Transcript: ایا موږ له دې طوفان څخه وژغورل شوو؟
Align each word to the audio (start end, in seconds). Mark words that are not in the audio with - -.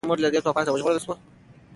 ایا 0.03 0.09
موږ 0.11 0.19
له 0.23 0.29
دې 0.33 0.39
طوفان 0.45 0.63
څخه 0.65 0.73
وژغورل 0.75 0.99
شوو؟ 1.03 1.15